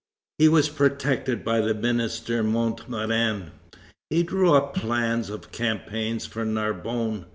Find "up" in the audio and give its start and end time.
4.51-4.73